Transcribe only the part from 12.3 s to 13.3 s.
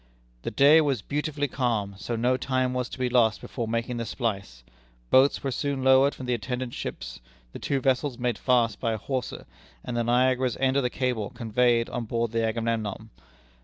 the Agamemnon.